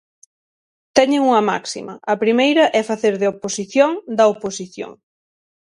[0.97, 4.91] Teñen unha máxima, a primeira é facer de oposición da oposición.